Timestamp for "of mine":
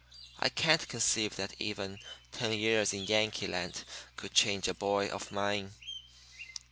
5.09-5.75